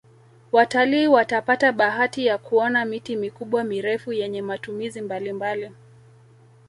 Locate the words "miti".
2.85-3.15